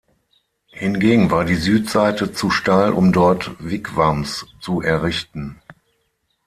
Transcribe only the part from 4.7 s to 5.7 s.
errichten.